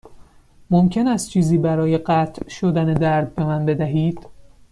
ممکن 0.69 1.07
است 1.07 1.29
چیزی 1.29 1.57
برای 1.57 1.97
قطع 1.97 2.49
شدن 2.49 2.93
درد 2.93 3.35
به 3.35 3.43
من 3.43 3.65
بدهید؟ 3.65 4.27